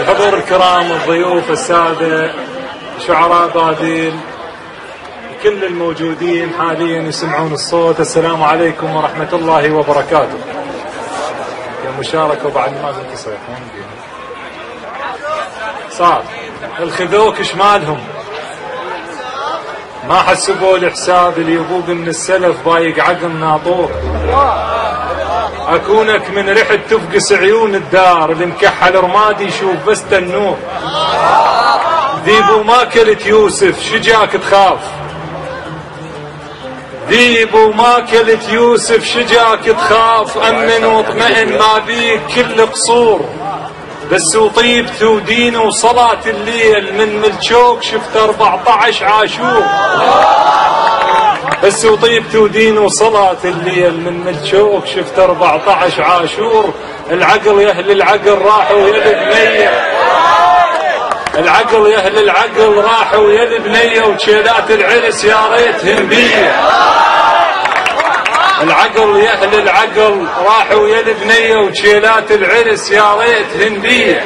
[0.00, 2.32] الحضور الكرام الضيوف السادة
[3.06, 4.20] شعراء بادين
[5.42, 8.00] كل الموجودين حاليا يسمعون الصوت.
[8.00, 10.61] السلام عليكم ورحمة الله وبركاته.
[11.84, 13.70] يا مشاركة وبعد ما يصيحون
[15.90, 16.22] صار
[16.80, 18.00] الخذوك شمالهم.
[20.08, 23.90] ما حسبوا الحساب اللي يبوق من السلف بايق عقل ناطور.
[25.68, 28.32] أكونك من ريحة تفقس عيون الدار.
[28.32, 30.56] اللي مكحل رمادي يشوف بس النور
[32.24, 33.82] ذيب ما كلت يوسف.
[33.82, 34.78] شجاك تخاف.
[37.12, 40.38] ذيب وما كلت يوسف شجاك تخاف.
[40.38, 43.20] أمن واطمئن ما بيك كل قصور.
[44.12, 46.94] بس وطيبت ودين وصلاة الليل.
[46.94, 49.64] من ملشوك شفت 14 عاشور.
[51.64, 54.00] بس وطيبت ودين وصلاة الليل.
[54.00, 56.74] من ملشوك شفت 14 عاشور.
[57.10, 59.91] العقل يا أهل العقل راحوا يا البنية
[61.38, 66.54] العقل يا أهل العقل راحوا يا البنية وشيلات العرس يا ريتهم بيه
[68.62, 74.24] العقل يا أهل العقل راحوا يا البنية وشيلات العرس يا ريت هندية.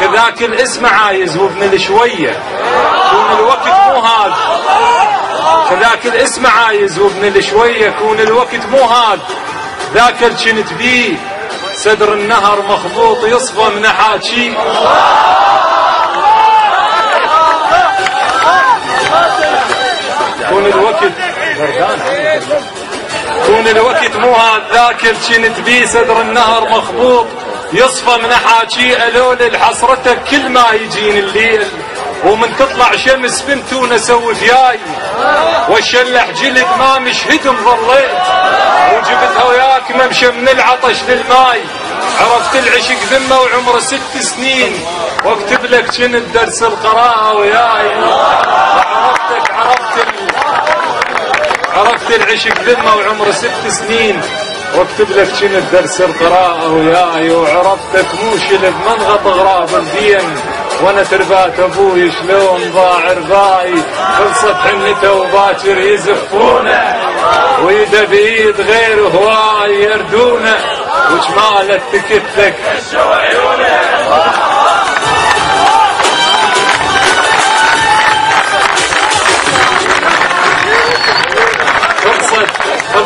[0.00, 2.42] كذاك الاسم عايز وابن الشوية.
[3.10, 4.32] كون الوقت مو هاد.
[5.70, 7.90] كذاك الاسم عايز وابن الشوية.
[7.90, 9.20] كون الوقت مو هاد.
[9.94, 11.16] ذاك الجنت بيه.
[11.76, 14.54] صدر النهر مخبوط يصفى من حاكي
[20.66, 21.12] الوقت.
[23.46, 27.26] كون الوقت مو هاد ذاك كنت بيه صدر النهر مخبوط
[27.72, 31.66] يصفى من حاجي ألول الحسرتك كل ما يجين الليل.
[32.24, 34.78] ومن تطلع شمس بنتون أسوي فياي
[35.68, 38.10] وشلح جلد ما مشهدم ظليت.
[38.92, 41.60] وجبتها وياك ممشى من العطش للماي.
[42.20, 44.84] عرفت العشق ذمة وعمره ست سنين.
[45.24, 47.88] واكتب لك كنت درس القراءة وياي.
[48.78, 49.98] عرفتك عرفت
[51.76, 54.20] عرفت العشق ذمة وعمره ست سنين.
[54.74, 60.36] واكتب لك شنو درس القراءة وياي وعرفتك مو شلب منغط غراب الدين
[60.82, 63.74] وأنا تربات أبوي شلون ضاع رباي
[64.18, 66.96] خلصت حنته وباكر يزفونه.
[67.64, 70.56] ويده بايد غير هواي يردونه.
[71.10, 72.54] وجمالة تكتلك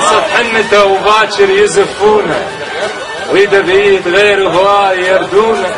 [0.00, 2.46] خلصت حنته وباكر يزفونه
[3.32, 5.74] ويده بايد غير هواي يردونه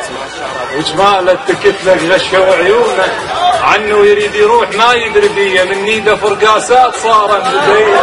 [0.76, 3.08] وجماله تكتلك غشوا عيونه
[3.62, 8.00] عنه يريد يروح ما يدري بيه من نيده فرقاسات صارت بديه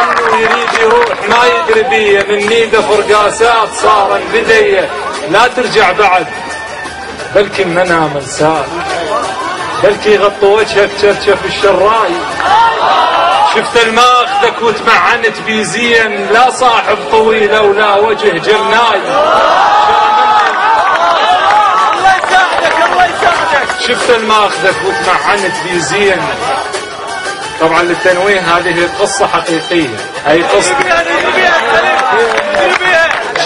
[0.00, 4.88] عنه يريد يروح ما يدري بيه من نيده فرقاسات صارت بديه
[5.30, 6.26] لا ترجع بعد
[7.34, 8.64] بلكي منام انسان
[9.82, 12.10] بلكي غطوا وجهك شرشف الشراي
[13.54, 19.00] شفت الماخذك وتمعنت بي زين لا صاحب طويلة ولا وجه جناي
[21.92, 23.68] الله يساعدك الله يساعدك.
[23.88, 26.22] شفت الماخذك وتمعنت بي زين
[27.60, 29.96] طبعا للتنويه هذه قصة حقيقية.
[30.26, 30.76] هي قصة؟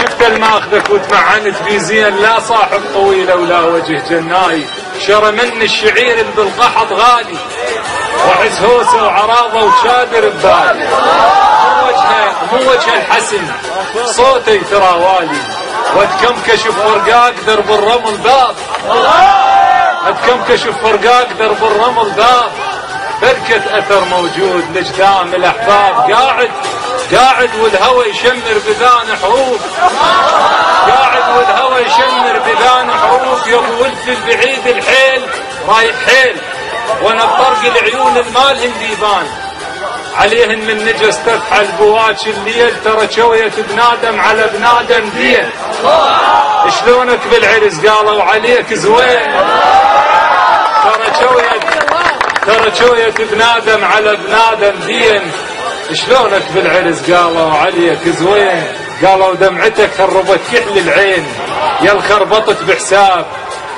[0.00, 4.66] شفت الماخذك وتمعنت بي زين لا صاحب طويلة ولا وجه جناي.
[5.06, 7.38] شرى من الشعير بالقحط غالي.
[8.26, 13.46] وعز هوسه وعراضه وشادر ببالي مو وجهه مو وجه الحسن.
[14.06, 15.40] صوتي ترى والي.
[15.96, 18.56] واتكمكش فرقاق درب الرمل باب.
[20.06, 22.50] اتكمكش فرقاق درب الرمل باب.
[23.22, 26.12] بركة أثر موجود لجدام الأحباب.
[26.12, 26.50] قاعد
[27.14, 29.60] قاعد والهوى يشمر بذان حروف
[30.88, 35.22] قاعد والهوى يشمر بذان حروف يا ابو البعيد الحيل
[35.68, 36.36] رايح حيل.
[37.02, 39.26] وأنا بطرق العيون المالهن ديبان
[40.16, 45.50] عليهن من نجس تفحل بواج الليل ترى شوية بنادم على بنادم دين
[46.80, 49.32] شلونك بالعرس؟ قالوا عليك زوين.
[50.84, 51.60] ترى شوية
[52.46, 55.22] ترى شوية بنادم على بنادم دين
[55.92, 58.64] شلونك بالعرس؟ قالوا عليك زوين.
[59.04, 61.26] قالوا دمعتك خربت كحل العين.
[61.82, 63.26] يا الخربطت بحساب.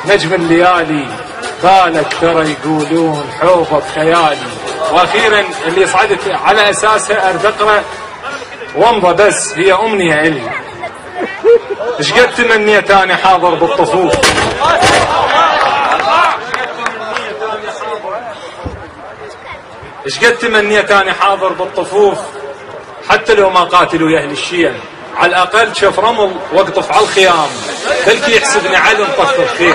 [0.06, 1.29] نجم الليالي.
[1.62, 4.46] بالك ترى يقولون حوضة خيالي.
[4.92, 7.82] وأخيرا اللي صعدت على أساسها ارد اقرا
[8.76, 10.50] ومضة بس هي أمنية إلي
[11.98, 14.14] إيش قد تمنيت أنا حاضر بالطفوف؟
[20.06, 22.18] إيش قد تمنيت أنا حاضر بالطفوف؟
[23.08, 24.74] حتى لو ما قاتلوا يا أهل الشيعة.
[25.16, 27.48] على الأقل شوف رمل واقطف على الخيام.
[28.06, 29.74] بلكي يحسبني علم طف الخير